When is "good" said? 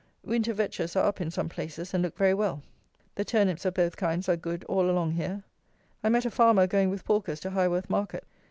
4.35-4.63